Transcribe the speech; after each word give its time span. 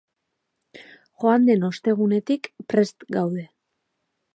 Joan 1.25 1.47
den 1.51 1.67
ostegunetik 1.69 2.53
prest 2.75 3.11
gaude. 3.19 3.51